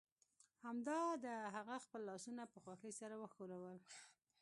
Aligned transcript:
همدا 0.63 1.01
ده 1.23 1.35
هغه 1.55 1.75
خپل 1.85 2.01
لاسونه 2.09 2.43
په 2.51 2.57
خوښۍ 2.63 2.91
سره 2.99 3.15
وښورول 3.17 3.79